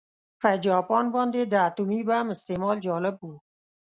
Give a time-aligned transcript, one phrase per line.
[0.41, 3.29] په جاپان باندې د اتومي بم استعمال جالب و